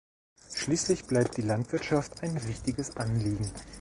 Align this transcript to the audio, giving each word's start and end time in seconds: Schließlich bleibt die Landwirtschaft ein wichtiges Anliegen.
Schließlich 0.55 1.05
bleibt 1.05 1.37
die 1.37 1.43
Landwirtschaft 1.43 2.23
ein 2.23 2.33
wichtiges 2.47 2.97
Anliegen. 2.97 3.51